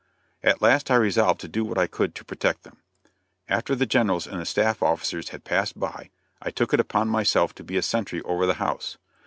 [0.41, 2.77] At last I resolved to do what I could to protect them.
[3.47, 6.09] After the generals and the staff officers had passed by,
[6.41, 8.97] I took it upon myself to be a sentry over the house.